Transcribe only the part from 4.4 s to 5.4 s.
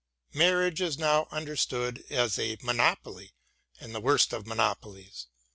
monopolies.